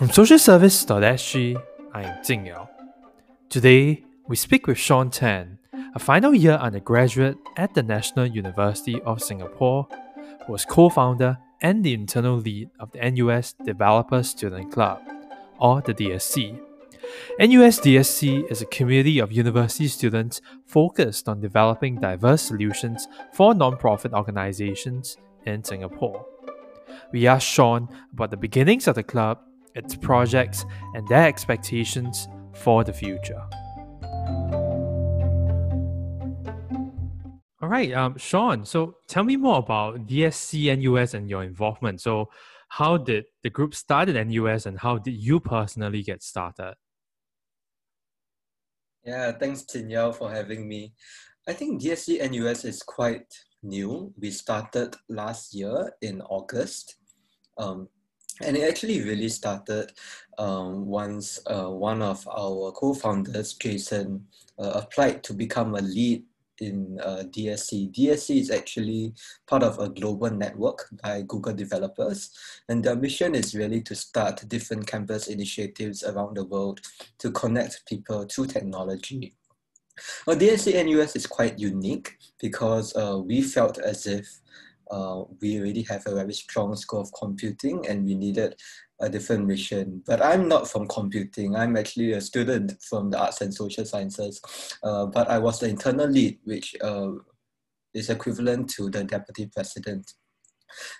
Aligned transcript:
From 0.00 0.08
socialservice.sg, 0.08 1.62
I 1.92 2.02
am 2.04 2.24
Jing 2.24 2.46
Yao. 2.46 2.70
Today, 3.50 4.02
we 4.26 4.34
speak 4.34 4.66
with 4.66 4.78
Shawn 4.78 5.10
Ten, 5.10 5.58
a 5.94 5.98
final 5.98 6.34
year 6.34 6.54
undergraduate 6.54 7.36
at 7.58 7.74
the 7.74 7.82
National 7.82 8.24
University 8.24 8.98
of 9.02 9.20
Singapore, 9.20 9.86
who 10.46 10.52
was 10.52 10.64
co 10.64 10.88
founder 10.88 11.36
and 11.60 11.84
the 11.84 11.92
internal 11.92 12.38
lead 12.38 12.70
of 12.80 12.90
the 12.92 13.10
NUS 13.10 13.52
Developer 13.62 14.22
Student 14.22 14.72
Club, 14.72 15.02
or 15.58 15.82
the 15.82 15.92
DSC. 15.92 16.58
NUS 17.38 17.80
DSC 17.80 18.50
is 18.50 18.62
a 18.62 18.72
community 18.72 19.18
of 19.18 19.30
university 19.30 19.88
students 19.88 20.40
focused 20.64 21.28
on 21.28 21.42
developing 21.42 22.00
diverse 22.00 22.40
solutions 22.40 23.06
for 23.34 23.54
non-profit 23.54 24.14
organizations 24.14 25.18
in 25.44 25.62
Singapore. 25.62 26.24
We 27.12 27.26
asked 27.26 27.48
Shawn 27.48 27.90
about 28.14 28.30
the 28.30 28.38
beginnings 28.38 28.88
of 28.88 28.94
the 28.94 29.02
club, 29.02 29.40
its 29.74 29.94
projects, 29.94 30.64
and 30.94 31.06
their 31.08 31.26
expectations 31.26 32.28
for 32.54 32.84
the 32.84 32.92
future. 32.92 33.42
All 37.62 37.68
right, 37.68 37.92
um, 37.92 38.16
Shawn. 38.16 38.64
So 38.64 38.96
tell 39.06 39.22
me 39.22 39.36
more 39.36 39.58
about 39.58 40.06
DSC 40.06 40.76
NUS 40.78 41.14
and 41.14 41.28
your 41.28 41.44
involvement. 41.44 42.00
So, 42.00 42.30
how 42.68 42.96
did 42.96 43.24
the 43.42 43.50
group 43.50 43.74
start 43.74 44.08
at 44.08 44.26
NUS, 44.26 44.66
and 44.66 44.78
how 44.78 44.98
did 44.98 45.14
you 45.14 45.40
personally 45.40 46.02
get 46.02 46.22
started? 46.22 46.74
Yeah, 49.04 49.32
thanks 49.32 49.62
Jing 49.64 49.90
Yao 49.90 50.12
for 50.12 50.30
having 50.30 50.68
me. 50.68 50.92
I 51.48 51.52
think 51.52 51.82
DSC 51.82 52.30
NUS 52.30 52.64
is 52.64 52.82
quite 52.82 53.26
new. 53.62 54.12
We 54.18 54.30
started 54.30 54.94
last 55.08 55.54
year 55.54 55.92
in 56.00 56.22
August. 56.22 56.96
Um, 57.58 57.88
and 58.40 58.56
it 58.56 58.68
actually 58.68 59.02
really 59.02 59.28
started 59.28 59.92
um, 60.38 60.86
once 60.86 61.40
uh, 61.46 61.68
one 61.68 62.02
of 62.02 62.26
our 62.28 62.72
co-founders, 62.72 63.54
Jason, 63.54 64.26
uh, 64.58 64.72
applied 64.82 65.22
to 65.24 65.34
become 65.34 65.74
a 65.74 65.80
lead 65.80 66.24
in 66.60 66.98
uh, 67.02 67.24
DSC. 67.28 67.94
DSC 67.94 68.40
is 68.40 68.50
actually 68.50 69.14
part 69.46 69.62
of 69.62 69.78
a 69.78 69.88
global 69.88 70.30
network 70.30 70.88
by 71.02 71.22
Google 71.22 71.54
developers, 71.54 72.30
and 72.68 72.84
their 72.84 72.96
mission 72.96 73.34
is 73.34 73.54
really 73.54 73.80
to 73.82 73.94
start 73.94 74.48
different 74.48 74.86
campus 74.86 75.28
initiatives 75.28 76.02
around 76.02 76.36
the 76.36 76.44
world 76.44 76.80
to 77.18 77.30
connect 77.30 77.86
people 77.86 78.26
to 78.26 78.46
technology. 78.46 79.34
Well, 80.26 80.36
DSC 80.36 80.72
NUS 80.86 81.16
is 81.16 81.26
quite 81.26 81.58
unique 81.58 82.16
because 82.40 82.96
uh, 82.96 83.18
we 83.18 83.42
felt 83.42 83.78
as 83.78 84.06
if 84.06 84.40
uh, 84.90 85.24
we 85.40 85.58
already 85.58 85.82
have 85.82 86.06
a 86.06 86.14
very 86.14 86.32
strong 86.32 86.74
school 86.76 87.00
of 87.00 87.12
computing 87.12 87.86
and 87.86 88.04
we 88.04 88.14
needed 88.14 88.56
a 89.00 89.08
different 89.08 89.46
mission. 89.46 90.02
But 90.06 90.22
I'm 90.22 90.48
not 90.48 90.68
from 90.68 90.86
computing. 90.88 91.56
I'm 91.56 91.76
actually 91.76 92.12
a 92.12 92.20
student 92.20 92.82
from 92.82 93.10
the 93.10 93.18
arts 93.18 93.40
and 93.40 93.54
social 93.54 93.84
sciences. 93.84 94.40
Uh, 94.82 95.06
but 95.06 95.28
I 95.30 95.38
was 95.38 95.60
the 95.60 95.68
internal 95.68 96.08
lead, 96.08 96.38
which 96.44 96.74
uh, 96.82 97.12
is 97.94 98.10
equivalent 98.10 98.70
to 98.70 98.90
the 98.90 99.04
deputy 99.04 99.46
president. 99.46 100.12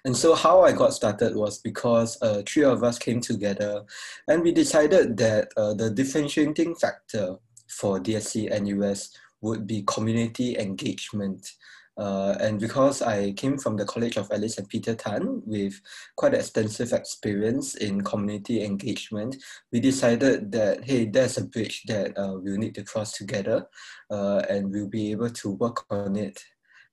And 0.04 0.16
so 0.16 0.34
how 0.34 0.62
I 0.62 0.72
got 0.72 0.92
started 0.92 1.36
was 1.36 1.58
because 1.58 2.20
uh, 2.22 2.42
three 2.46 2.64
of 2.64 2.82
us 2.82 2.98
came 2.98 3.20
together 3.20 3.84
and 4.28 4.42
we 4.42 4.52
decided 4.52 5.16
that 5.18 5.52
uh, 5.56 5.74
the 5.74 5.90
differentiating 5.90 6.74
factor 6.74 7.36
for 7.68 8.00
DSC 8.00 8.50
NUS 8.62 9.10
would 9.42 9.66
be 9.66 9.82
community 9.82 10.58
engagement. 10.58 11.52
Uh, 12.00 12.34
and 12.40 12.58
because 12.58 13.02
I 13.02 13.32
came 13.32 13.58
from 13.58 13.76
the 13.76 13.84
College 13.84 14.16
of 14.16 14.30
Alice 14.32 14.56
and 14.56 14.66
Peter 14.66 14.94
Tan 14.94 15.42
with 15.44 15.78
quite 16.16 16.32
extensive 16.32 16.94
experience 16.94 17.74
in 17.74 18.00
community 18.00 18.64
engagement, 18.64 19.36
we 19.70 19.80
decided 19.80 20.50
that, 20.52 20.82
hey, 20.82 21.04
there's 21.04 21.36
a 21.36 21.44
bridge 21.44 21.82
that 21.88 22.16
uh, 22.16 22.38
we'll 22.40 22.56
need 22.56 22.74
to 22.76 22.84
cross 22.84 23.12
together 23.12 23.66
uh, 24.10 24.40
and 24.48 24.70
we'll 24.70 24.88
be 24.88 25.10
able 25.10 25.28
to 25.28 25.50
work 25.50 25.84
on 25.90 26.16
it. 26.16 26.42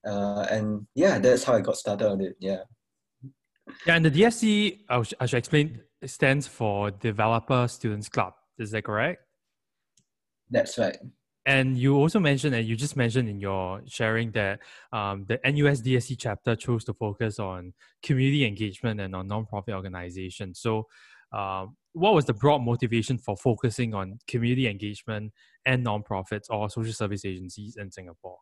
Uh, 0.06 0.45
and 0.51 0.85
yeah, 0.94 1.19
that's 1.19 1.45
how 1.45 1.53
I 1.53 1.62
got 1.62 1.78
started 1.78 2.09
on 2.09 2.19
it. 2.19 2.35
Yeah. 2.41 2.63
Yeah, 3.85 3.95
and 3.95 4.03
the 4.03 4.12
DSC, 4.12 4.79
I 4.89 5.01
should, 5.03 5.18
I 5.22 5.25
should 5.25 5.38
explain, 5.38 5.81
stands 6.06 6.47
for 6.47 6.91
Developer 6.91 7.69
Students 7.69 8.09
Club. 8.09 8.34
Is 8.59 8.72
that 8.72 8.84
correct? 8.84 9.22
That's 10.50 10.78
right. 10.78 10.97
And 11.47 11.78
you 11.78 11.96
also 11.96 12.19
mentioned, 12.19 12.53
and 12.56 12.68
you 12.68 12.75
just 12.75 12.97
mentioned 12.97 13.30
in 13.30 13.40
your 13.40 13.81
sharing 13.88 14.31
that 14.31 14.59
um, 14.91 15.24
the 15.30 15.40
NUS 15.46 15.81
DSC 15.81 16.18
chapter 16.19 16.58
chose 16.58 16.84
to 16.84 16.94
focus 16.94 17.40
on 17.40 17.74
community 18.03 18.46
engagement 18.46 19.00
and 19.00 19.16
on 19.16 19.30
nonprofit 19.30 19.74
organizations. 19.74 20.59
So, 20.59 20.88
uh, 21.31 21.68
what 21.94 22.13
was 22.13 22.25
the 22.25 22.34
broad 22.34 22.63
motivation 22.63 23.18
for 23.18 23.38
focusing 23.38 23.94
on 23.94 24.19
community 24.28 24.68
engagement 24.68 25.31
and 25.66 25.86
nonprofits 25.86 26.50
or 26.50 26.69
social 26.69 26.94
service 26.94 27.24
agencies 27.24 27.78
in 27.78 27.91
Singapore? 27.91 28.40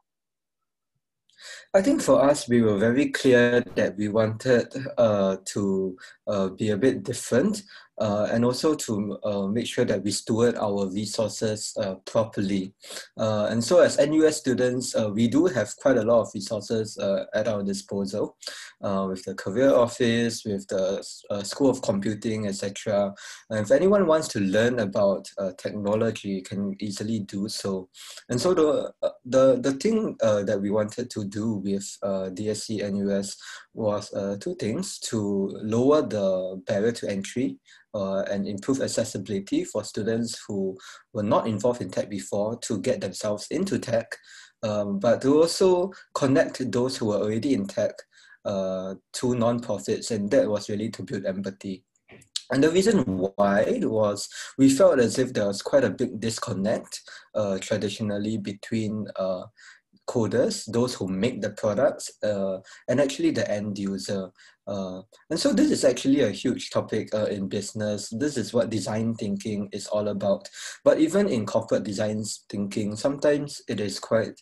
I 1.76 1.82
think 1.84 2.02
for 2.02 2.24
us, 2.24 2.50
we 2.50 2.62
were 2.62 2.78
very 2.78 3.12
clear 3.12 3.62
that 3.76 3.98
we 3.98 4.08
wanted 4.08 4.74
uh, 4.98 5.38
to 5.46 5.98
uh, 6.26 6.50
be 6.50 6.72
a 6.72 6.78
bit 6.78 7.04
different 7.04 7.62
uh, 7.98 8.28
and 8.32 8.44
also 8.44 8.76
to 8.76 9.18
uh, 9.24 9.48
make 9.48 9.66
sure 9.66 9.86
that 9.86 10.04
we 10.04 10.12
steward 10.12 10.56
our 10.56 10.88
resources 10.88 11.74
uh, 11.78 11.96
properly. 12.06 12.74
Uh, 13.18 13.48
and 13.50 13.64
so 13.64 13.80
as 13.80 13.98
NUS 13.98 14.38
students, 14.38 14.96
uh, 14.96 15.10
we 15.10 15.28
do 15.28 15.46
have 15.46 15.76
quite 15.78 15.98
a 15.98 16.04
lot 16.04 16.22
of 16.22 16.32
resources 16.34 16.98
uh, 16.98 17.26
at 17.34 17.48
our 17.48 17.64
disposal 17.64 18.38
with 18.82 19.24
the 19.24 19.34
career 19.34 19.74
office, 19.74 20.46
with 20.46 20.68
the 20.68 21.02
School 21.44 21.72
of 21.72 21.82
Computing, 21.82 22.48
etc. 22.48 23.14
if 23.50 23.72
anyone 23.72 24.06
wants 24.06 24.28
to 24.28 24.40
learn 24.40 24.80
about 24.80 25.28
technology, 25.58 26.42
can 26.42 26.76
easily 26.80 27.20
do 27.20 27.50
so. 27.50 27.90
And 28.30 28.40
so 28.40 28.54
the, 28.54 28.94
the, 29.26 29.60
the 29.60 29.72
thing 29.74 30.16
that 30.20 30.60
we 30.62 30.70
wanted 30.70 31.10
to 31.10 31.26
do 31.26 31.56
with 31.56 31.98
DSC 32.04 32.94
NUS 32.94 33.38
was 33.76 34.10
two 34.40 34.56
things, 34.56 35.00
to 35.00 35.20
lower 35.62 36.02
the 36.02 36.62
barrier 36.66 36.92
to 36.94 37.10
entry 37.10 37.60
uh, 37.94 38.22
and 38.24 38.48
improve 38.48 38.82
accessibility 38.82 39.64
for 39.64 39.84
students 39.84 40.44
who 40.48 40.78
were 41.14 41.24
not 41.24 41.48
involved 41.48 41.82
in 41.82 41.90
tech 41.90 42.10
before 42.10 42.58
to 42.60 42.80
get 42.82 43.02
themselves 43.02 43.48
into 43.52 43.78
tech, 43.78 44.08
um, 44.64 45.00
but 45.00 45.22
to 45.22 45.42
also 45.42 45.92
connect 46.14 46.72
those 46.72 46.98
who 46.98 47.08
were 47.08 47.18
already 47.18 47.54
in 47.54 47.66
tech 47.68 47.94
uh, 48.46 48.96
to 49.14 49.28
nonprofits, 49.28 50.12
and 50.12 50.30
that 50.32 50.50
was 50.50 50.70
really 50.70 50.90
to 50.90 51.04
build 51.04 51.26
empathy. 51.26 51.84
And 52.52 52.64
the 52.64 52.70
reason 52.70 53.00
why 53.36 53.80
was 53.82 54.30
we 54.58 54.70
felt 54.70 55.00
as 55.00 55.18
if 55.18 55.34
there 55.34 55.48
was 55.48 55.64
quite 55.64 55.84
a 55.84 55.90
big 55.90 56.20
disconnect 56.20 57.02
uh, 57.34 57.58
traditionally 57.60 58.38
between 58.38 59.08
uh, 59.16 59.46
coders, 60.08 60.66
those 60.72 60.94
who 60.94 61.08
make 61.08 61.42
the 61.42 61.52
products, 61.52 62.12
uh, 62.24 62.60
and 62.88 63.00
actually 63.00 63.32
the 63.32 63.50
end 63.50 63.78
user. 63.78 64.30
Uh, 64.68 65.02
and 65.30 65.40
so 65.40 65.54
this 65.54 65.70
is 65.70 65.84
actually 65.84 66.22
a 66.22 66.32
huge 66.32 66.72
topic 66.72 67.14
uh, 67.14 67.26
in 67.26 67.48
business. 67.48 68.10
This 68.10 68.36
is 68.36 68.54
what 68.54 68.72
design 68.72 69.14
thinking 69.14 69.70
is 69.72 69.88
all 69.88 70.08
about. 70.08 70.50
But 70.84 71.00
even 71.00 71.28
in 71.28 71.46
corporate 71.46 71.84
design 71.84 72.24
thinking, 72.50 72.96
sometimes 72.96 73.62
it 73.68 73.80
is 73.80 74.00
quite, 74.00 74.42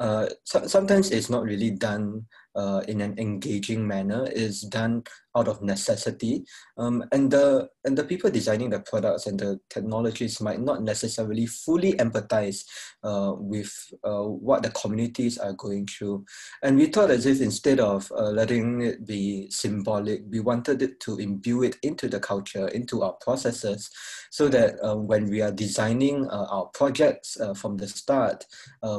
uh, 0.00 0.28
so, 0.44 0.66
sometimes 0.66 1.10
it's 1.10 1.30
not 1.30 1.44
really 1.44 1.70
done 1.70 2.26
uh, 2.54 2.82
in 2.88 3.00
an 3.00 3.18
engaging 3.18 3.86
manner. 3.86 4.26
is 4.32 4.62
done 4.62 5.04
out 5.36 5.48
of 5.48 5.62
necessity. 5.62 6.44
Um, 6.78 7.04
and 7.12 7.30
the 7.30 7.68
and 7.84 7.98
the 7.98 8.04
people 8.04 8.30
designing 8.30 8.70
the 8.70 8.80
products 8.80 9.26
and 9.26 9.38
the 9.38 9.60
technologies 9.68 10.40
might 10.40 10.60
not 10.60 10.82
necessarily 10.82 11.46
fully 11.46 11.94
empathize 11.94 12.64
uh, 13.02 13.32
with 13.36 13.72
uh, 14.04 14.22
what 14.22 14.62
the 14.62 14.70
communities 14.70 15.38
are 15.38 15.52
going 15.52 15.86
through. 15.86 16.24
And 16.62 16.76
we 16.76 16.86
thought 16.86 17.10
as 17.10 17.26
if 17.26 17.40
instead 17.40 17.80
of 17.80 18.10
uh, 18.12 18.30
letting 18.30 18.82
it 18.82 19.06
be 19.06 19.50
symbolic, 19.50 20.22
we 20.30 20.40
wanted 20.40 20.82
it 20.82 21.00
to 21.00 21.18
imbue 21.18 21.64
it 21.64 21.76
into 21.82 22.08
the 22.08 22.20
culture, 22.20 22.68
into 22.68 23.02
our 23.02 23.14
processes, 23.14 23.90
so 24.30 24.48
that 24.48 24.76
uh, 24.84 24.96
when 24.96 25.28
we 25.28 25.42
are 25.42 25.52
designing 25.52 26.28
uh, 26.30 26.46
our 26.50 26.66
projects 26.66 27.36
from 27.56 27.76
the 27.76 27.88
start, 27.88 28.46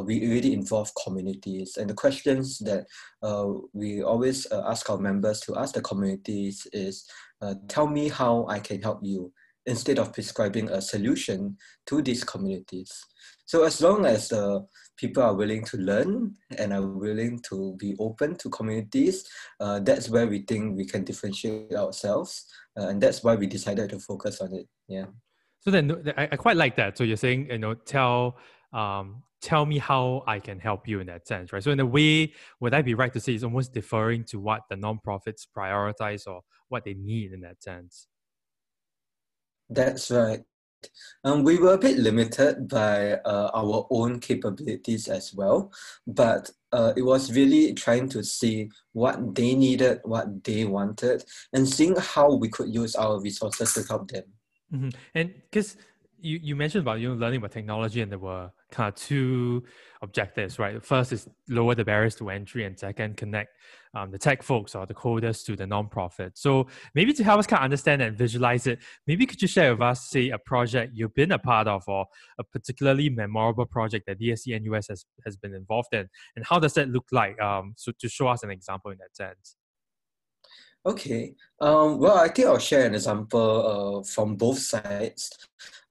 we 0.03 0.27
really 0.27 0.53
involve 0.53 0.91
communities. 1.03 1.77
And 1.77 1.89
the 1.89 1.94
questions 1.94 2.59
that 2.59 2.85
we 3.74 4.04
always 4.04 4.48
ask 4.51 4.89
our 4.89 4.98
members 4.98 5.39
to 5.42 5.56
ask 5.56 5.74
the 5.74 5.81
communities 5.81 6.68
is, 6.74 6.88
is 6.88 7.10
uh, 7.42 7.56
tell 7.68 7.88
me 7.88 8.10
how 8.10 8.45
I 8.48 8.60
can 8.60 8.81
help 8.81 9.00
you 9.04 9.31
instead 9.66 10.00
of 10.00 10.13
prescribing 10.13 10.69
a 10.69 10.81
solution 10.81 11.57
to 11.88 12.01
these 12.01 12.24
communities. 12.24 12.92
So 13.45 13.63
as 13.63 13.81
long 13.81 14.06
as 14.06 14.30
the 14.30 14.66
people 14.98 15.24
are 15.24 15.33
willing 15.33 15.63
to 15.66 15.77
learn 15.77 16.36
and 16.57 16.74
are 16.74 16.86
willing 16.86 17.39
to 17.50 17.75
be 17.77 17.95
open 18.00 18.36
to 18.38 18.50
communities, 18.50 19.24
uh, 19.60 19.80
that's 19.80 20.10
where 20.10 20.27
we 20.27 20.39
think 20.39 20.77
we 20.77 20.86
can 20.86 21.04
differentiate 21.04 21.74
ourselves. 21.74 22.45
Uh, 22.77 22.88
and 22.89 23.01
that's 23.01 23.24
why 23.24 23.36
we 23.36 23.48
decided 23.48 23.89
to 23.89 24.00
focus 24.00 24.42
on 24.42 24.54
it. 24.54 24.68
Yeah. 24.88 25.06
So 25.60 25.72
then 25.72 26.13
I, 26.18 26.30
I 26.31 26.36
quite 26.36 26.57
like 26.57 26.75
that. 26.77 26.98
So 26.98 27.04
you're 27.04 27.18
saying, 27.18 27.48
you 27.50 27.57
know, 27.57 27.74
tell 27.74 28.38
um, 28.74 29.24
tell 29.45 29.65
me 29.65 29.77
how 29.77 30.24
I 30.25 30.39
can 30.39 30.59
help 30.59 30.88
you 30.88 31.00
in 31.00 31.07
that 31.07 31.27
sense, 31.27 31.53
right? 31.53 31.63
So 31.63 31.69
in 31.69 31.80
a 31.80 31.86
way, 31.86 32.33
would 32.59 32.74
I 32.74 32.81
be 32.81 32.95
right 32.95 33.13
to 33.13 33.19
say 33.19 33.33
it's 33.36 33.44
almost 33.44 33.74
deferring 33.74 34.24
to 34.25 34.39
what 34.39 34.62
the 34.69 34.75
nonprofits 34.75 35.45
prioritize 35.56 36.25
or 36.25 36.42
what 36.69 36.83
they 36.83 36.95
need 36.95 37.31
in 37.31 37.42
that 37.42 37.62
sense? 37.62 38.07
That's 39.69 40.09
right. 40.09 40.42
Um, 41.24 41.44
we 41.44 41.57
were 41.57 41.74
a 41.74 41.77
bit 41.77 41.97
limited 41.97 42.68
by 42.68 43.13
uh, 43.13 43.51
our 43.53 43.88
own 43.92 44.19
capabilities 44.19 45.07
as 45.07 45.33
well, 45.33 45.71
but 46.07 46.50
uh, 46.71 46.94
it 46.98 47.03
was 47.03 47.31
really 47.33 47.74
trying 47.74 48.09
to 48.09 48.24
see 48.24 48.69
what 48.94 49.36
they 49.36 49.53
needed, 49.53 50.00
what 50.03 50.44
they 50.44 50.65
wanted, 50.65 51.24
and 51.53 51.68
seeing 51.68 51.95
how 51.95 52.33
we 52.33 52.50
could 52.50 52.74
use 52.74 52.95
our 52.95 53.19
resources 53.21 53.74
to 53.74 53.83
help 53.83 54.09
them. 54.12 54.24
Mm-hmm. 54.74 54.89
And 55.13 55.33
because 55.50 55.77
you, 56.25 56.39
you 56.42 56.56
mentioned 56.56 56.81
about 56.81 57.00
you 57.00 57.10
know 57.10 57.16
learning 57.16 57.38
about 57.38 57.51
technology 57.51 58.01
and 58.01 58.12
there 58.12 58.19
were 58.19 58.50
kind 58.72 58.89
of 58.89 58.95
two 58.95 59.63
objectives 60.01 60.57
right? 60.57 60.83
First 60.83 61.12
is 61.13 61.30
lower 61.48 61.75
the 61.75 61.86
barriers 61.86 62.16
to 62.16 62.30
entry 62.30 62.66
and 62.66 62.77
second 62.77 63.16
connect 63.16 63.51
um, 63.94 64.12
the 64.12 64.18
tech 64.18 64.44
folks 64.44 64.75
or 64.75 64.86
the 64.86 64.94
coders 64.94 65.45
to 65.45 65.56
the 65.56 65.66
nonprofit. 65.66 66.31
So 66.33 66.68
maybe 66.95 67.13
to 67.13 67.24
help 67.24 67.39
us 67.39 67.48
kind 67.48 67.60
of 67.60 67.66
understand 67.66 68.01
and 68.01 68.18
visualize 68.18 68.66
it 68.68 68.80
maybe 69.06 69.25
could 69.25 69.42
you 69.42 69.48
share 69.48 69.72
with 69.72 69.81
us 69.81 70.10
say 70.10 70.30
a 70.30 70.39
project 70.39 70.94
you've 70.95 71.13
been 71.13 71.31
a 71.31 71.39
part 71.39 71.68
of 71.68 71.83
or 71.88 72.07
a 72.39 72.44
particularly 72.44 73.10
memorable 73.10 73.66
project 73.66 74.07
that 74.07 74.19
DSC 74.19 74.60
NUS 74.62 74.88
has, 74.88 75.06
has 75.24 75.38
been 75.38 75.54
involved 75.54 75.94
in? 75.94 76.10
And 76.36 76.44
how 76.45 76.60
does 76.60 76.74
that 76.74 76.89
look 76.89 77.06
like 77.12 77.39
um, 77.39 77.74
so 77.77 77.92
to 78.00 78.10
show 78.10 78.27
us 78.27 78.44
an 78.44 78.50
example 78.50 78.92
in 78.92 78.98
that 78.98 79.16
sense 79.16 79.56
Okay. 80.85 81.33
Um, 81.61 81.99
well, 81.99 82.17
I 82.17 82.27
think 82.27 82.47
I'll 82.47 82.59
share 82.59 82.85
an 82.85 82.93
example 82.93 84.01
uh, 84.01 84.03
from 84.03 84.35
both 84.35 84.59
sides. 84.59 85.31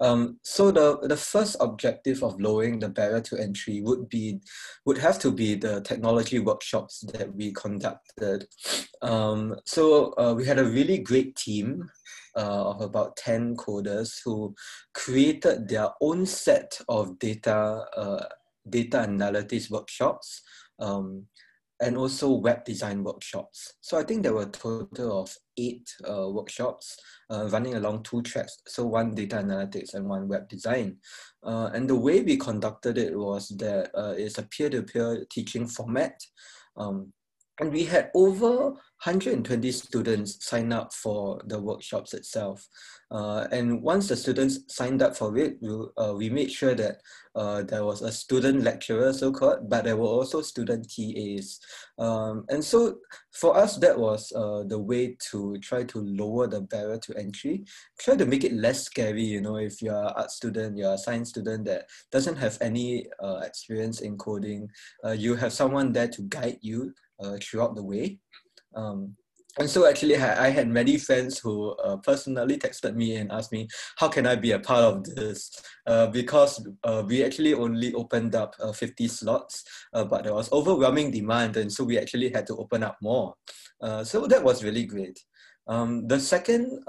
Um, 0.00 0.38
so 0.42 0.70
the, 0.70 0.98
the 1.02 1.16
first 1.16 1.56
objective 1.60 2.22
of 2.22 2.40
lowering 2.40 2.78
the 2.78 2.88
barrier 2.88 3.20
to 3.22 3.38
entry 3.38 3.80
would 3.80 4.08
be 4.08 4.40
would 4.84 4.98
have 4.98 5.18
to 5.20 5.32
be 5.32 5.54
the 5.54 5.80
technology 5.80 6.38
workshops 6.38 7.00
that 7.12 7.34
we 7.34 7.52
conducted. 7.52 8.46
Um, 9.02 9.56
so 9.64 10.14
uh, 10.18 10.34
we 10.36 10.46
had 10.46 10.58
a 10.58 10.64
really 10.64 10.98
great 10.98 11.34
team 11.36 11.90
uh, 12.36 12.70
of 12.70 12.80
about 12.80 13.16
10 13.16 13.56
coders 13.56 14.20
who 14.24 14.54
created 14.92 15.68
their 15.68 15.88
own 16.00 16.26
set 16.26 16.80
of 16.88 17.18
data 17.18 17.84
uh, 17.96 18.24
data 18.68 18.98
analytics 18.98 19.70
workshops 19.70 20.42
um, 20.78 21.26
and 21.80 21.96
also 21.96 22.30
web 22.30 22.64
design 22.64 23.02
workshops. 23.02 23.74
So 23.80 23.98
I 23.98 24.04
think 24.04 24.22
there 24.22 24.34
were 24.34 24.42
a 24.42 24.46
total 24.46 25.22
of 25.22 25.36
eight 25.56 25.88
uh, 26.08 26.28
workshops 26.30 26.96
uh, 27.30 27.48
running 27.50 27.74
along 27.74 28.04
two 28.04 28.22
tracks. 28.22 28.58
So 28.66 28.86
one 28.86 29.14
data 29.14 29.36
analytics 29.36 29.94
and 29.94 30.08
one 30.08 30.28
web 30.28 30.48
design. 30.48 30.98
Uh, 31.42 31.70
and 31.74 31.88
the 31.88 31.96
way 31.96 32.22
we 32.22 32.36
conducted 32.36 32.96
it 32.98 33.18
was 33.18 33.48
that 33.58 33.90
uh, 33.94 34.14
it's 34.16 34.38
a 34.38 34.44
peer-to-peer 34.44 35.26
teaching 35.30 35.66
format. 35.66 36.20
Um, 36.76 37.12
and 37.60 37.72
we 37.72 37.84
had 37.84 38.10
over 38.14 38.74
120 39.04 39.70
students 39.70 40.44
sign 40.44 40.72
up 40.72 40.92
for 40.92 41.40
the 41.46 41.60
workshops 41.60 42.14
itself. 42.14 42.66
Uh, 43.10 43.46
and 43.52 43.80
once 43.82 44.08
the 44.08 44.16
students 44.16 44.60
signed 44.68 45.02
up 45.02 45.14
for 45.16 45.36
it, 45.36 45.58
we, 45.60 45.86
uh, 45.98 46.14
we 46.16 46.30
made 46.30 46.50
sure 46.50 46.74
that 46.74 46.96
uh, 47.36 47.62
there 47.62 47.84
was 47.84 48.02
a 48.02 48.10
student 48.10 48.62
lecturer, 48.62 49.12
so-called, 49.12 49.68
but 49.68 49.84
there 49.84 49.96
were 49.96 50.06
also 50.06 50.40
student 50.40 50.90
TAs. 50.90 51.60
Um, 51.98 52.44
and 52.48 52.64
so 52.64 52.96
for 53.32 53.56
us, 53.56 53.76
that 53.76 53.98
was 53.98 54.32
uh, 54.32 54.64
the 54.66 54.78
way 54.78 55.16
to 55.30 55.58
try 55.58 55.84
to 55.84 55.98
lower 55.98 56.46
the 56.48 56.62
barrier 56.62 56.98
to 56.98 57.16
entry, 57.16 57.64
try 58.00 58.16
to 58.16 58.26
make 58.26 58.42
it 58.42 58.54
less 58.54 58.84
scary, 58.84 59.22
you 59.22 59.40
know, 59.40 59.56
if 59.56 59.82
you're 59.82 59.94
an 59.94 60.12
art 60.16 60.30
student, 60.30 60.78
you're 60.78 60.94
a 60.94 60.98
science 60.98 61.28
student 61.28 61.66
that 61.66 61.86
doesn't 62.10 62.36
have 62.36 62.58
any 62.60 63.06
uh, 63.22 63.40
experience 63.44 64.00
in 64.00 64.16
coding, 64.16 64.68
uh, 65.04 65.12
you 65.12 65.34
have 65.36 65.52
someone 65.52 65.92
there 65.92 66.08
to 66.08 66.22
guide 66.22 66.58
you 66.62 66.92
uh, 67.22 67.36
throughout 67.42 67.74
the 67.74 67.82
way. 67.82 68.18
Um, 68.74 69.16
and 69.58 69.70
so 69.70 69.86
actually 69.88 70.16
I 70.16 70.50
had 70.50 70.68
many 70.68 70.98
friends 70.98 71.38
who 71.38 71.72
uh, 71.76 71.96
personally 71.98 72.58
texted 72.58 72.96
me 72.96 73.16
and 73.16 73.30
asked 73.30 73.52
me 73.52 73.68
how 73.96 74.08
can 74.08 74.26
I 74.26 74.34
be 74.34 74.50
a 74.50 74.58
part 74.58 74.82
of 74.82 75.04
this? 75.04 75.62
Uh, 75.86 76.08
because 76.08 76.66
uh, 76.82 77.04
we 77.06 77.22
actually 77.22 77.54
only 77.54 77.92
opened 77.94 78.34
up 78.34 78.56
uh, 78.60 78.72
50 78.72 79.06
slots 79.06 79.62
uh, 79.92 80.04
but 80.04 80.24
there 80.24 80.34
was 80.34 80.50
overwhelming 80.50 81.12
demand 81.12 81.56
and 81.56 81.72
so 81.72 81.84
we 81.84 81.98
actually 81.98 82.30
had 82.30 82.48
to 82.48 82.56
open 82.56 82.82
up 82.82 82.96
more. 83.00 83.34
Uh, 83.80 84.02
so 84.02 84.26
that 84.26 84.42
was 84.42 84.64
really 84.64 84.86
great. 84.86 85.20
Um, 85.68 86.08
the 86.08 86.18
second 86.18 86.82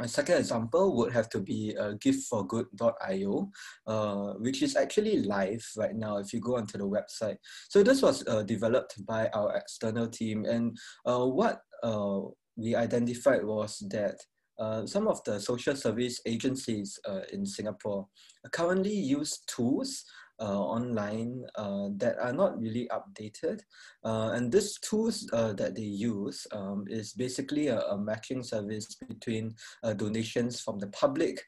a 0.00 0.08
second 0.08 0.38
example 0.38 0.96
would 0.96 1.12
have 1.12 1.28
to 1.30 1.40
be 1.40 1.76
uh, 1.78 1.92
giftforgood.io, 1.92 3.50
uh, 3.86 4.32
which 4.38 4.62
is 4.62 4.76
actually 4.76 5.22
live 5.22 5.64
right 5.76 5.94
now 5.94 6.18
if 6.18 6.32
you 6.32 6.40
go 6.40 6.56
onto 6.56 6.78
the 6.78 6.88
website. 6.88 7.36
So 7.68 7.82
this 7.82 8.02
was 8.02 8.26
uh, 8.26 8.42
developed 8.42 9.04
by 9.06 9.28
our 9.28 9.56
external 9.56 10.08
team 10.08 10.44
and 10.44 10.76
uh, 11.06 11.24
what 11.24 11.60
uh, 11.82 12.20
we 12.56 12.74
identified 12.74 13.44
was 13.44 13.78
that 13.90 14.16
uh, 14.58 14.86
some 14.86 15.08
of 15.08 15.24
the 15.24 15.40
social 15.40 15.74
service 15.74 16.20
agencies 16.26 16.98
uh, 17.08 17.22
in 17.32 17.46
Singapore 17.46 18.06
currently 18.52 18.94
use 18.94 19.40
tools 19.46 20.04
online 20.46 21.44
uh, 21.56 21.88
that 21.96 22.18
are 22.18 22.32
not 22.32 22.58
really 22.58 22.88
updated. 22.92 23.60
Uh, 24.04 24.30
and 24.34 24.50
this 24.50 24.78
tools 24.78 25.28
uh, 25.32 25.52
that 25.54 25.74
they 25.74 25.82
use 25.82 26.46
um, 26.52 26.84
is 26.88 27.12
basically 27.12 27.68
a, 27.68 27.80
a, 27.80 27.98
matching 27.98 28.42
service 28.42 28.96
between 29.08 29.54
uh, 29.82 29.92
donations 29.92 30.60
from 30.60 30.78
the 30.78 30.88
public 30.88 31.42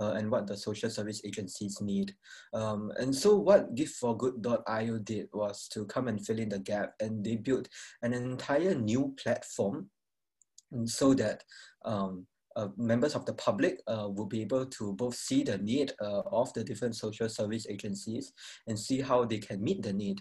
uh, 0.00 0.12
and 0.12 0.30
what 0.30 0.46
the 0.46 0.56
social 0.56 0.88
service 0.88 1.20
agencies 1.24 1.80
need. 1.80 2.14
Um, 2.54 2.92
and 2.98 3.14
so 3.14 3.36
what 3.36 3.74
giftforgood.io 3.74 4.98
did 4.98 5.28
was 5.32 5.68
to 5.68 5.84
come 5.86 6.08
and 6.08 6.24
fill 6.24 6.38
in 6.38 6.48
the 6.48 6.58
gap 6.58 6.94
and 7.00 7.24
they 7.24 7.36
built 7.36 7.68
an 8.02 8.14
entire 8.14 8.74
new 8.74 9.14
platform 9.22 9.90
so 10.84 11.14
that 11.14 11.42
um, 11.84 12.26
uh, 12.56 12.68
members 12.76 13.14
of 13.14 13.24
the 13.26 13.34
public 13.34 13.80
uh, 13.86 14.08
will 14.08 14.26
be 14.26 14.42
able 14.42 14.66
to 14.66 14.92
both 14.94 15.14
see 15.14 15.42
the 15.42 15.58
need 15.58 15.92
uh, 16.00 16.22
of 16.32 16.52
the 16.54 16.64
different 16.64 16.96
social 16.96 17.28
service 17.28 17.66
agencies 17.68 18.32
and 18.66 18.78
see 18.78 19.00
how 19.00 19.24
they 19.24 19.38
can 19.38 19.62
meet 19.62 19.82
the 19.82 19.92
need. 19.92 20.20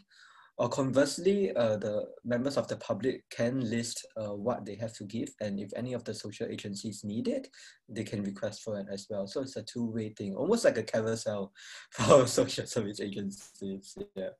Or 0.59 0.67
conversely, 0.67 1.55
uh, 1.55 1.77
the 1.77 2.05
members 2.25 2.57
of 2.57 2.67
the 2.67 2.75
public 2.75 3.23
can 3.29 3.69
list 3.69 4.05
uh, 4.17 4.33
what 4.33 4.65
they 4.65 4.75
have 4.75 4.91
to 4.95 5.05
give, 5.05 5.29
and 5.39 5.57
if 5.57 5.71
any 5.73 5.93
of 5.93 6.03
the 6.03 6.13
social 6.13 6.47
agencies 6.47 7.01
need 7.05 7.29
it, 7.29 7.47
they 7.87 8.03
can 8.03 8.23
request 8.23 8.63
for 8.63 8.77
it 8.77 8.87
as 8.91 9.07
well. 9.09 9.25
So 9.25 9.41
it's 9.41 9.55
a 9.55 9.63
two-way 9.63 10.09
thing, 10.09 10.35
almost 10.35 10.65
like 10.65 10.77
a 10.77 10.83
carousel 10.83 11.53
for 11.91 12.27
social 12.27 12.65
service 12.65 12.99
agencies. 12.99 13.97
Yeah. 14.15 14.31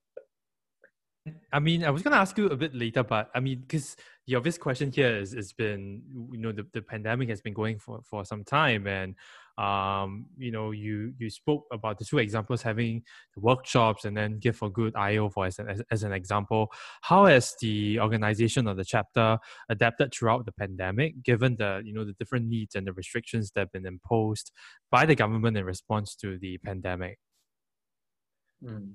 I 1.52 1.60
mean, 1.60 1.84
I 1.84 1.90
was 1.90 2.02
going 2.02 2.14
to 2.14 2.20
ask 2.20 2.38
you 2.38 2.48
a 2.48 2.56
bit 2.56 2.74
later, 2.74 3.04
but 3.04 3.30
I 3.36 3.40
mean, 3.40 3.60
because 3.60 3.96
the 4.28 4.36
obvious 4.36 4.58
question 4.58 4.92
here 4.92 5.18
is, 5.18 5.34
it's 5.34 5.54
been, 5.54 6.02
you 6.32 6.38
know, 6.38 6.52
the, 6.52 6.66
the 6.74 6.82
pandemic 6.82 7.30
has 7.30 7.42
been 7.42 7.54
going 7.54 7.80
for, 7.80 8.00
for 8.04 8.24
some 8.24 8.44
time. 8.44 8.88
And, 8.88 9.16
um, 9.58 10.28
you 10.38 10.52
know, 10.52 10.72
you, 10.72 11.14
you 11.18 11.30
spoke 11.30 11.66
about 11.72 11.98
the 11.98 12.06
two 12.06 12.20
examples 12.20 12.62
having 12.62 13.04
the 13.36 13.42
workshops 13.42 14.06
and 14.06 14.16
then 14.16 14.40
Give 14.40 14.56
for 14.56 14.70
Good 14.70 14.96
IO 14.96 15.30
for 15.30 15.46
as 15.46 15.60
an, 15.60 15.70
as, 15.70 15.82
as 15.92 16.04
an 16.04 16.14
example. 16.14 16.72
How 17.02 17.26
has 17.26 17.56
the 17.60 18.00
organization 18.00 18.68
or 18.68 18.76
the 18.76 18.86
chapter 18.86 19.38
adapted 19.68 20.14
throughout 20.14 20.46
the 20.46 20.54
pandemic, 20.54 21.22
given 21.24 21.58
the, 21.58 21.82
you 21.84 21.94
know, 21.94 22.06
the 22.06 22.14
different 22.14 22.48
needs 22.48 22.76
and 22.76 22.88
the 22.88 22.94
restrictions 22.94 23.52
that 23.52 23.62
have 23.62 23.72
been 23.72 23.86
imposed 23.86 24.52
by 24.90 25.06
the 25.06 25.16
government 25.16 25.58
in 25.58 25.66
response 25.66 26.16
to 26.16 26.38
the 26.38 26.58
pandemic? 26.60 27.20
Mm. 28.64 28.94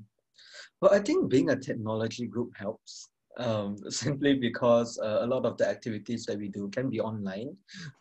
Well, 0.80 0.92
I 0.92 0.98
think 0.98 1.30
being 1.30 1.50
a 1.50 1.56
technology 1.56 2.26
group 2.26 2.52
helps 2.56 3.08
um, 3.38 3.76
simply 3.88 4.34
because 4.34 4.98
uh, 4.98 5.18
a 5.20 5.26
lot 5.26 5.46
of 5.46 5.56
the 5.56 5.68
activities 5.68 6.26
that 6.26 6.38
we 6.38 6.48
do 6.48 6.68
can 6.68 6.90
be 6.90 7.00
online. 7.00 7.56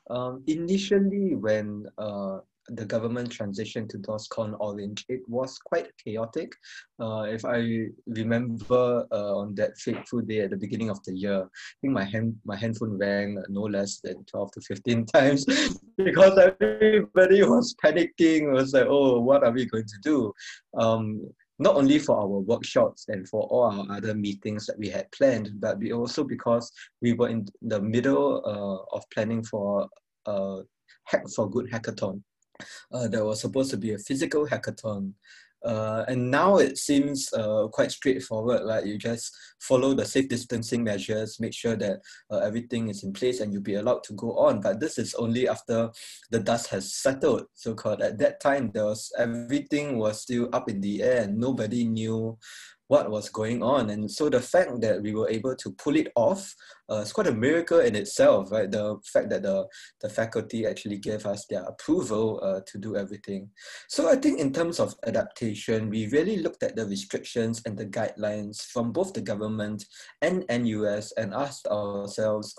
Um, 0.09 0.43
initially, 0.47 1.35
when 1.35 1.85
uh, 1.97 2.39
the 2.69 2.85
government 2.85 3.29
transitioned 3.29 3.89
to 3.89 3.97
DORSCON 3.97 4.55
Orange, 4.59 5.05
it 5.09 5.21
was 5.27 5.57
quite 5.57 5.87
chaotic. 6.03 6.53
Uh, 6.99 7.23
if 7.23 7.43
I 7.43 7.87
remember 8.07 9.05
uh, 9.11 9.35
on 9.37 9.53
that 9.55 9.77
fateful 9.77 10.21
day 10.21 10.41
at 10.41 10.51
the 10.51 10.57
beginning 10.57 10.89
of 10.89 11.03
the 11.03 11.13
year, 11.13 11.41
I 11.43 11.75
think 11.81 11.93
my 11.93 12.05
hand 12.05 12.35
my 12.45 12.55
handphone 12.55 12.97
rang 12.97 13.43
no 13.49 13.63
less 13.63 13.99
than 13.99 14.23
12 14.25 14.51
to 14.51 14.61
15 14.61 15.05
times 15.13 15.45
because 15.97 16.37
everybody 16.37 17.43
was 17.43 17.75
panicking. 17.83 18.51
Was 18.51 18.73
like, 18.73 18.87
oh, 18.87 19.19
what 19.19 19.43
are 19.43 19.51
we 19.51 19.65
going 19.65 19.85
to 19.85 19.99
do? 20.01 20.33
Um, 20.77 21.29
not 21.63 21.75
only 21.75 21.97
for 21.97 22.17
our 22.17 22.39
workshops 22.51 23.05
and 23.07 23.27
for 23.27 23.43
all 23.43 23.63
our 23.71 23.97
other 23.97 24.13
meetings 24.13 24.65
that 24.65 24.77
we 24.77 24.89
had 24.89 25.09
planned, 25.11 25.49
but 25.59 25.79
we 25.79 25.93
also 25.93 26.23
because 26.23 26.69
we 27.01 27.13
were 27.13 27.29
in 27.29 27.47
the 27.61 27.81
middle 27.81 28.43
uh, 28.45 28.95
of 28.95 29.09
planning 29.13 29.43
for 29.43 29.87
a 30.25 30.61
Hack 31.05 31.25
for 31.35 31.49
Good 31.49 31.71
hackathon. 31.71 32.21
Uh, 32.91 33.07
that 33.07 33.25
was 33.25 33.41
supposed 33.41 33.71
to 33.71 33.77
be 33.77 33.93
a 33.93 33.97
physical 33.97 34.45
hackathon 34.45 35.13
uh, 35.63 36.03
and 36.07 36.29
now 36.29 36.57
it 36.57 36.77
seems 36.77 37.31
uh, 37.33 37.67
quite 37.71 37.91
straightforward, 37.91 38.61
right? 38.65 38.85
You 38.85 38.97
just 38.97 39.35
follow 39.59 39.93
the 39.93 40.05
safe 40.05 40.27
distancing 40.27 40.83
measures, 40.83 41.39
make 41.39 41.53
sure 41.53 41.75
that 41.77 42.01
uh, 42.29 42.39
everything 42.39 42.89
is 42.89 43.03
in 43.03 43.13
place 43.13 43.39
and 43.39 43.53
you'll 43.53 43.61
be 43.61 43.75
allowed 43.75 44.03
to 44.05 44.13
go 44.13 44.37
on. 44.37 44.61
But 44.61 44.79
this 44.79 44.97
is 44.97 45.13
only 45.15 45.47
after 45.47 45.89
the 46.31 46.39
dust 46.39 46.67
has 46.67 46.93
settled, 46.93 47.45
so-called. 47.53 48.01
At 48.01 48.17
that 48.19 48.41
time, 48.41 48.71
there 48.73 48.85
was 48.85 49.11
everything 49.17 49.97
was 49.97 50.21
still 50.21 50.49
up 50.53 50.69
in 50.69 50.81
the 50.81 51.01
air 51.01 51.23
and 51.23 51.37
nobody 51.37 51.85
knew 51.85 52.37
what 52.93 53.09
was 53.09 53.27
going 53.27 53.63
on. 53.63 53.89
And 53.89 54.09
so 54.09 54.29
the 54.29 54.39
fact 54.39 54.79
that 54.81 55.01
we 55.01 55.15
were 55.15 55.27
able 55.27 55.55
to 55.55 55.71
pull 55.71 55.95
it 55.95 56.09
off 56.15 56.53
uh, 56.91 56.97
is 56.97 57.11
quite 57.11 57.25
a 57.25 57.33
miracle 57.33 57.79
in 57.79 57.95
itself, 57.95 58.51
right? 58.51 58.69
The 58.69 58.97
fact 59.11 59.31
that 59.31 59.41
the, 59.41 59.65
the 60.01 60.09
faculty 60.09 60.67
actually 60.67 60.99
gave 60.99 61.25
us 61.25 61.47
their 61.49 61.63
approval 61.63 62.39
uh, 62.43 62.59
to 62.67 62.77
do 62.77 62.95
everything. 62.95 63.49
So 63.89 64.11
I 64.11 64.15
think 64.15 64.39
in 64.39 64.53
terms 64.53 64.79
of 64.79 64.93
adaptation, 65.07 65.89
we 65.89 66.05
really 66.09 66.37
looked 66.37 66.61
at 66.61 66.75
the 66.75 66.85
restrictions 66.85 67.63
and 67.65 67.75
the 67.75 67.87
guidelines 67.87 68.61
from 68.61 68.91
both 68.91 69.11
the 69.13 69.21
government 69.21 69.83
and 70.21 70.45
NUS 70.47 71.13
and 71.13 71.33
asked 71.33 71.65
ourselves, 71.65 72.53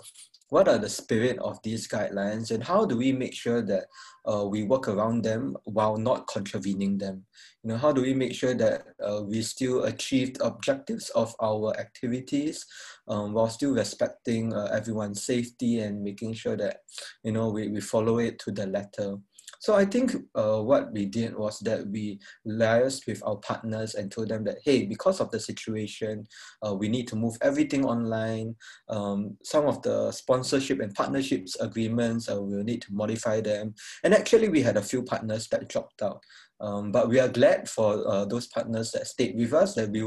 what 0.49 0.67
are 0.67 0.77
the 0.77 0.89
spirit 0.89 1.37
of 1.39 1.59
these 1.63 1.87
guidelines 1.87 2.51
and 2.51 2.63
how 2.63 2.85
do 2.85 2.97
we 2.97 3.11
make 3.11 3.33
sure 3.33 3.61
that 3.63 3.85
uh, 4.31 4.45
we 4.45 4.63
work 4.63 4.87
around 4.87 5.23
them 5.23 5.55
while 5.63 5.97
not 5.97 6.27
contravening 6.27 6.97
them? 6.97 7.25
You 7.63 7.69
know 7.69 7.77
how 7.77 7.91
do 7.91 8.01
we 8.01 8.13
make 8.13 8.33
sure 8.35 8.53
that 8.53 8.83
uh, 9.03 9.23
we 9.23 9.41
still 9.41 9.85
achieve 9.85 10.35
the 10.35 10.45
objectives 10.45 11.09
of 11.09 11.35
our 11.41 11.75
activities 11.79 12.65
um, 13.07 13.33
while 13.33 13.49
still 13.49 13.73
respecting 13.73 14.53
uh, 14.53 14.65
everyone's 14.65 15.23
safety 15.23 15.79
and 15.79 16.03
making 16.03 16.33
sure 16.33 16.57
that 16.57 16.77
you 17.23 17.31
know 17.31 17.49
we, 17.49 17.69
we 17.69 17.81
follow 17.81 18.19
it 18.19 18.37
to 18.39 18.51
the 18.51 18.67
letter 18.67 19.17
so 19.59 19.75
I 19.75 19.85
think 19.85 20.15
uh, 20.35 20.61
what 20.61 20.91
we 20.91 21.05
did 21.05 21.35
was 21.35 21.59
that 21.59 21.87
we 21.87 22.19
liaised 22.47 23.07
with 23.07 23.21
our 23.25 23.37
partners 23.37 23.95
and 23.95 24.11
told 24.11 24.29
them 24.29 24.43
that, 24.45 24.57
hey, 24.63 24.85
because 24.85 25.19
of 25.19 25.31
the 25.31 25.39
situation, 25.39 26.25
uh, 26.65 26.73
we 26.73 26.87
need 26.87 27.07
to 27.09 27.15
move 27.15 27.37
everything 27.41 27.85
online. 27.85 28.55
Um, 28.89 29.37
some 29.43 29.65
of 29.67 29.81
the 29.81 30.11
sponsorship 30.11 30.79
and 30.79 30.93
partnerships 30.93 31.59
agreements, 31.59 32.29
uh, 32.29 32.41
we'll 32.41 32.63
need 32.63 32.81
to 32.83 32.93
modify 32.93 33.41
them. 33.41 33.73
And 34.03 34.13
actually, 34.13 34.49
we 34.49 34.61
had 34.61 34.77
a 34.77 34.81
few 34.81 35.03
partners 35.03 35.47
that 35.49 35.69
dropped 35.69 36.01
out. 36.01 36.21
Um, 36.59 36.91
but 36.91 37.09
we 37.09 37.19
are 37.19 37.27
glad 37.27 37.69
for 37.69 38.07
uh, 38.07 38.25
those 38.25 38.47
partners 38.47 38.91
that 38.91 39.07
stayed 39.07 39.35
with 39.35 39.53
us 39.53 39.75
that 39.75 39.89
we, 39.89 40.03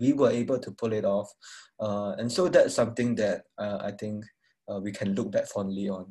we 0.00 0.12
were 0.12 0.30
able 0.30 0.58
to 0.58 0.70
pull 0.72 0.92
it 0.92 1.04
off. 1.04 1.30
Uh, 1.78 2.12
and 2.18 2.30
so 2.30 2.48
that's 2.48 2.74
something 2.74 3.14
that 3.16 3.42
uh, 3.58 3.78
I 3.80 3.92
think 3.92 4.24
we 4.80 4.90
can 4.90 5.14
look 5.14 5.30
back 5.30 5.46
fondly 5.48 5.90
on. 5.90 6.06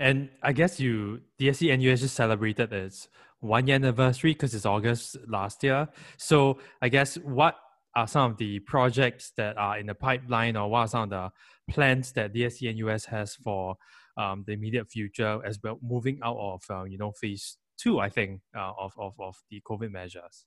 And 0.00 0.30
I 0.42 0.54
guess 0.54 0.80
you 0.80 1.20
DSC 1.38 1.78
NUS 1.78 2.00
just 2.00 2.16
celebrated 2.16 2.72
its 2.72 3.08
one 3.40 3.66
year 3.66 3.74
anniversary 3.76 4.32
because 4.32 4.54
it's 4.54 4.64
August 4.64 5.18
last 5.28 5.62
year. 5.62 5.88
So 6.16 6.56
I 6.80 6.88
guess 6.88 7.16
what 7.16 7.56
are 7.94 8.08
some 8.08 8.32
of 8.32 8.38
the 8.38 8.60
projects 8.60 9.32
that 9.36 9.58
are 9.58 9.78
in 9.78 9.86
the 9.86 9.94
pipeline, 9.94 10.56
or 10.56 10.70
what 10.70 10.80
are 10.80 10.88
some 10.88 11.02
of 11.02 11.10
the 11.10 11.30
plans 11.70 12.12
that 12.12 12.32
DSC 12.32 12.74
NUS 12.74 13.04
has 13.04 13.34
for 13.34 13.76
um, 14.16 14.42
the 14.46 14.52
immediate 14.54 14.88
future 14.88 15.38
as 15.44 15.58
well, 15.62 15.78
moving 15.82 16.18
out 16.24 16.38
of 16.38 16.62
uh, 16.70 16.84
you 16.84 16.96
know 16.96 17.12
phase 17.12 17.58
two, 17.78 18.00
I 18.00 18.08
think, 18.08 18.40
uh, 18.56 18.72
of, 18.78 18.94
of 18.98 19.14
of 19.20 19.36
the 19.50 19.60
COVID 19.68 19.90
measures. 19.90 20.46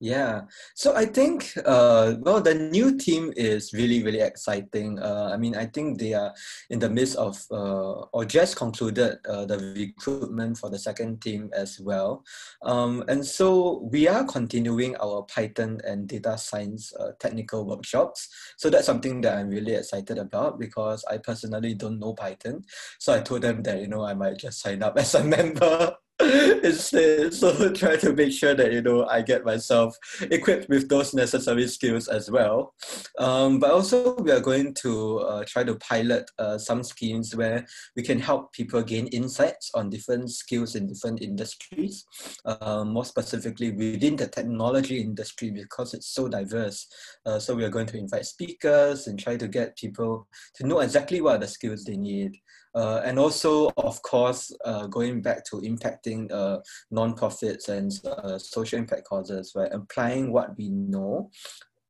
Yeah, 0.00 0.42
so 0.74 0.96
I 0.96 1.06
think 1.06 1.52
uh, 1.64 2.14
well, 2.20 2.40
the 2.40 2.54
new 2.54 2.98
team 2.98 3.32
is 3.36 3.72
really 3.72 4.02
really 4.02 4.20
exciting. 4.20 4.98
Uh, 4.98 5.30
I 5.32 5.36
mean, 5.36 5.54
I 5.54 5.66
think 5.66 6.00
they 6.00 6.12
are 6.12 6.34
in 6.70 6.80
the 6.80 6.90
midst 6.90 7.14
of 7.16 7.38
uh, 7.52 8.10
or 8.12 8.24
just 8.24 8.56
concluded 8.56 9.18
uh, 9.28 9.44
the 9.46 9.58
recruitment 9.78 10.58
for 10.58 10.70
the 10.70 10.78
second 10.78 11.22
team 11.22 11.50
as 11.54 11.78
well, 11.78 12.24
um, 12.62 13.04
and 13.06 13.24
so 13.24 13.88
we 13.92 14.08
are 14.08 14.24
continuing 14.24 14.96
our 14.96 15.22
Python 15.22 15.80
and 15.84 16.08
data 16.08 16.36
science 16.36 16.92
uh, 16.98 17.12
technical 17.20 17.64
workshops. 17.64 18.28
So 18.58 18.70
that's 18.70 18.86
something 18.86 19.20
that 19.20 19.38
I'm 19.38 19.50
really 19.50 19.74
excited 19.74 20.18
about 20.18 20.58
because 20.58 21.04
I 21.08 21.18
personally 21.18 21.74
don't 21.74 22.00
know 22.00 22.14
Python, 22.14 22.64
so 22.98 23.14
I 23.14 23.20
told 23.20 23.42
them 23.42 23.62
that 23.62 23.80
you 23.80 23.86
know 23.86 24.04
I 24.04 24.14
might 24.14 24.38
just 24.38 24.60
sign 24.60 24.82
up 24.82 24.98
as 24.98 25.14
a 25.14 25.22
member 25.22 25.96
instead. 26.62 27.34
So 27.34 27.72
try 27.74 27.96
to 27.96 28.12
make 28.12 28.32
sure 28.32 28.54
that 28.54 28.72
you 28.72 28.82
know 28.82 29.06
I 29.06 29.22
get 29.22 29.44
myself 29.44 29.96
equipped 30.20 30.68
with 30.68 30.88
those 30.88 31.14
necessary 31.14 31.66
skills 31.68 32.08
as 32.08 32.30
well. 32.30 32.74
Um, 33.18 33.58
but 33.58 33.70
also 33.70 34.16
we 34.16 34.30
are 34.30 34.40
going 34.40 34.74
to 34.82 35.18
uh, 35.20 35.44
try 35.46 35.64
to 35.64 35.74
pilot 35.76 36.30
uh, 36.38 36.58
some 36.58 36.82
schemes 36.82 37.34
where 37.34 37.66
we 37.96 38.02
can 38.02 38.18
help 38.18 38.52
people 38.52 38.82
gain 38.82 39.06
insights 39.08 39.70
on 39.74 39.90
different 39.90 40.30
skills 40.30 40.74
in 40.74 40.86
different 40.86 41.22
industries. 41.22 42.04
Uh, 42.44 42.84
more 42.84 43.04
specifically 43.04 43.72
within 43.72 44.16
the 44.16 44.26
technology 44.26 45.00
industry 45.00 45.50
because 45.50 45.94
it's 45.94 46.08
so 46.08 46.28
diverse. 46.28 46.86
Uh, 47.26 47.38
so 47.38 47.54
we 47.54 47.64
are 47.64 47.70
going 47.70 47.86
to 47.86 47.98
invite 47.98 48.26
speakers 48.26 49.06
and 49.06 49.18
try 49.18 49.36
to 49.36 49.48
get 49.48 49.76
people 49.76 50.26
to 50.54 50.66
know 50.66 50.80
exactly 50.80 51.20
what 51.20 51.36
are 51.36 51.38
the 51.38 51.48
skills 51.48 51.84
they 51.84 51.96
need. 51.96 52.36
Uh, 52.74 53.02
and 53.04 53.18
also, 53.18 53.70
of 53.76 54.00
course, 54.02 54.50
uh, 54.64 54.86
going 54.86 55.20
back 55.20 55.44
to 55.44 55.56
impacting 55.60 56.30
uh, 56.32 56.58
non-profits 56.90 57.68
and 57.68 57.92
uh, 58.06 58.38
social 58.38 58.78
impact 58.78 59.04
causes, 59.04 59.52
right? 59.54 59.70
Applying 59.72 60.32
what 60.32 60.56
we 60.56 60.70
know 60.70 61.30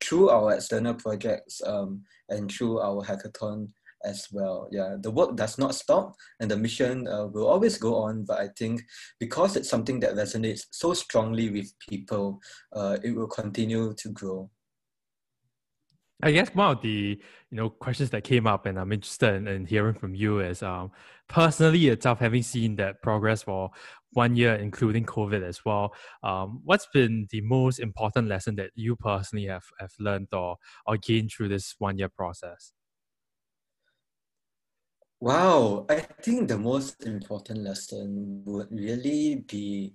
through 0.03 0.31
our 0.31 0.55
external 0.55 0.95
projects 0.95 1.63
um, 1.65 2.03
and 2.29 2.51
through 2.51 2.81
our 2.81 3.05
hackathon 3.05 3.69
as 4.05 4.27
well. 4.33 4.69
Yeah, 4.73 4.97
the 5.01 5.11
work 5.11 5.37
does 5.37 5.59
not 5.59 5.75
stop 5.75 6.15
and 6.41 6.51
the 6.51 6.57
mission 6.57 7.07
uh, 7.07 7.27
will 7.27 7.47
always 7.47 7.79
go 7.79 7.97
on. 7.97 8.25
But 8.25 8.41
I 8.41 8.49
think 8.59 8.83
because 9.21 9.57
it's 9.57 9.69
something 9.69 10.01
that 10.01 10.15
resonates 10.15 10.63
so 10.71 10.95
strongly 10.95 11.51
with 11.51 11.73
people, 11.89 12.41
uh, 12.73 12.99
it 13.03 13.15
will 13.15 13.29
continue 13.29 13.95
to 13.95 14.09
grow. 14.11 14.51
I 16.23 16.31
guess 16.31 16.55
one 16.55 16.77
of 16.77 16.83
the 16.83 17.21
you 17.51 17.57
know 17.57 17.69
questions 17.69 18.11
that 18.11 18.23
came 18.23 18.47
up, 18.47 18.67
and 18.67 18.79
I'm 18.79 18.93
interested 18.93 19.35
in, 19.35 19.49
in 19.49 19.67
hearing 19.67 19.95
from 19.95 20.15
you 20.15 20.41
is 20.41 20.63
um, 20.63 20.93
personally 21.29 21.89
itself, 21.89 22.21
having 22.21 22.43
seen 22.43 22.77
that 22.77 23.03
progress 23.03 23.43
for 23.43 23.71
one 24.13 24.37
year, 24.37 24.55
including 24.55 25.05
COVID 25.05 25.43
as 25.43 25.65
well. 25.65 25.95
Um, 26.23 26.61
what's 26.65 26.87
been 26.93 27.27
the 27.31 27.41
most 27.41 27.81
important 27.81 28.29
lesson 28.29 28.55
that 28.57 28.71
you 28.75 28.95
personally 28.95 29.47
have 29.47 29.65
have 29.81 29.93
learned 29.99 30.29
or 30.33 30.57
or 30.87 30.97
gained 30.97 31.33
through 31.33 31.49
this 31.49 31.75
one 31.79 31.99
year 31.99 32.09
process? 32.09 32.73
Wow, 35.21 35.87
I 35.89 36.01
think 36.01 36.49
the 36.49 36.59
most 36.59 37.05
important 37.05 37.61
lesson 37.61 38.43
would 38.45 38.71
really 38.71 39.45
be 39.47 39.95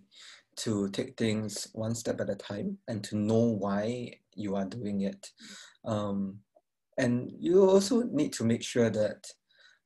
to 0.57 0.89
take 0.89 1.17
things 1.17 1.67
one 1.73 1.95
step 1.95 2.19
at 2.21 2.29
a 2.29 2.35
time 2.35 2.77
and 2.87 3.03
to 3.03 3.17
know 3.17 3.57
why 3.59 4.19
you 4.37 4.55
are 4.55 4.65
doing 4.65 5.01
it. 5.01 5.29
Um, 5.85 6.39
and 6.97 7.31
you 7.39 7.69
also 7.69 8.03
need 8.03 8.33
to 8.33 8.43
make 8.43 8.63
sure 8.63 8.89
that 8.89 9.27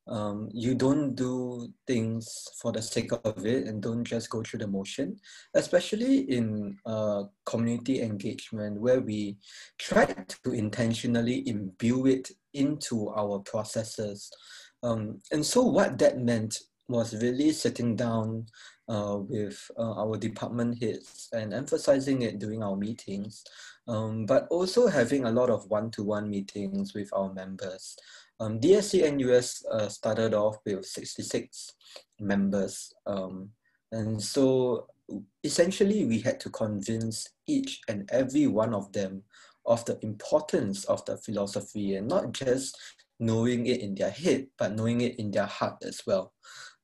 um, 0.08 0.50
you 0.52 0.74
don't 0.76 1.16
do 1.16 1.72
things 1.86 2.48
for 2.60 2.72
the 2.72 2.82
sake 2.82 3.12
of 3.12 3.46
it 3.46 3.68
and 3.68 3.82
don't 3.82 4.04
just 4.04 4.30
go 4.30 4.42
through 4.42 4.60
the 4.60 4.68
motion, 4.68 5.18
especially 5.54 6.22
in 6.32 6.78
uh, 6.86 7.24
community 7.46 8.02
engagement 8.02 8.80
where 8.80 9.00
we 9.00 9.38
try 9.78 10.06
to 10.06 10.52
intentionally 10.52 11.48
imbue 11.48 12.08
it 12.08 12.32
into 12.54 13.10
our 13.10 13.40
processes. 13.40 14.30
Um, 14.84 15.20
and 15.32 15.46
so 15.46 15.62
what 15.62 15.98
that 16.00 16.18
meant 16.18 16.58
was 16.88 17.14
really 17.22 17.52
sitting 17.52 17.96
down 17.96 18.48
uh, 18.90 19.18
with 19.18 19.70
uh, 19.78 19.94
our 19.94 20.18
department 20.18 20.82
heads 20.82 21.30
and 21.32 21.54
emphasizing 21.54 22.24
it 22.24 22.40
during 22.40 22.62
our 22.64 22.76
meetings 22.76 23.44
um, 23.92 24.26
but 24.26 24.48
also 24.50 24.88
having 24.88 25.26
a 25.26 25.32
lot 25.32 25.50
of 25.50 25.70
one-to-one 25.70 26.30
meetings 26.30 26.94
with 26.94 27.10
our 27.12 27.34
members. 27.34 27.98
Um, 28.40 28.58
DSC 28.58 29.04
NUS 29.18 29.66
uh, 29.70 29.90
started 29.90 30.34
off 30.34 30.58
with 30.66 30.86
66 30.86 31.74
members. 32.20 32.94
Um, 33.06 33.50
and 33.92 34.22
so 34.24 34.88
essentially 35.44 36.06
we 36.06 36.20
had 36.20 36.40
to 36.40 36.50
convince 36.50 37.28
each 37.48 37.82
and 37.90 38.10
every 38.14 38.48
one 38.48 38.74
of 38.74 38.94
them 38.94 39.24
of 39.66 39.84
the 39.84 40.00
importance 40.04 40.86
of 40.86 41.04
the 41.06 41.18
philosophy 41.18 41.96
and 41.96 42.08
not 42.08 42.32
just 42.32 42.78
knowing 43.20 43.68
it 43.68 43.82
in 43.82 43.94
their 43.94 44.10
head, 44.10 44.48
but 44.58 44.74
knowing 44.74 45.02
it 45.02 45.20
in 45.20 45.32
their 45.32 45.46
heart 45.46 45.76
as 45.84 46.02
well. 46.08 46.32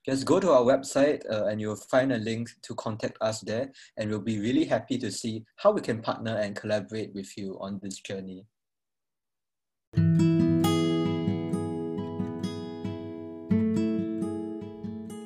Just 0.06 0.25
go 0.25 0.39
to 0.39 0.51
our 0.51 0.62
website 0.62 1.29
uh, 1.29 1.48
and 1.48 1.60
you'll 1.60 1.75
find 1.75 2.13
a 2.13 2.17
link 2.17 2.50
to 2.62 2.74
contact 2.75 3.17
us 3.20 3.41
there, 3.41 3.70
and 3.98 4.10
we'll 4.10 4.22
be 4.22 4.39
really 4.39 4.63
happy 4.63 4.98
to 5.00 5.12
see 5.12 5.44
how 5.58 5.72
we 5.72 5.82
can 5.82 6.01
partner 6.01 6.38
and 6.38 6.56
collaborate 6.56 7.13
with 7.13 7.38
you 7.38 7.58
on 7.60 7.77
this 7.84 8.00
journey. 8.00 8.46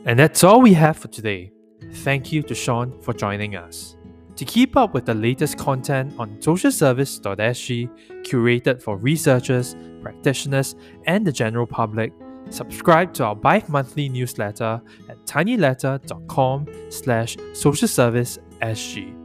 And 0.05 0.17
that's 0.17 0.43
all 0.43 0.61
we 0.61 0.73
have 0.73 0.97
for 0.97 1.07
today. 1.07 1.51
Thank 1.93 2.31
you 2.31 2.41
to 2.43 2.55
Shawn 2.55 2.99
for 3.01 3.13
joining 3.13 3.55
us. 3.55 3.97
To 4.35 4.45
keep 4.45 4.75
up 4.75 4.93
with 4.93 5.05
the 5.05 5.13
latest 5.13 5.57
content 5.57 6.13
on 6.17 6.37
socialservice.sg, 6.37 7.89
curated 8.23 8.81
for 8.81 8.97
researchers, 8.97 9.75
practitioners, 10.01 10.75
and 11.05 11.25
the 11.27 11.31
general 11.31 11.67
public, 11.67 12.11
subscribe 12.49 13.13
to 13.13 13.25
our 13.25 13.35
bi-monthly 13.35 14.09
newsletter 14.09 14.81
at 15.09 15.23
tinyletter.com 15.25 16.65
slash 16.89 17.37
socialservicesg. 17.37 19.17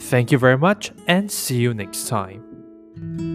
Thank 0.00 0.30
you 0.30 0.38
very 0.38 0.58
much 0.58 0.92
and 1.06 1.30
see 1.30 1.56
you 1.56 1.74
next 1.74 2.06
time. 2.06 3.31